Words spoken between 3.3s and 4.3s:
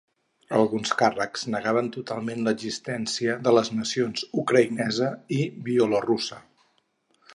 de les nacions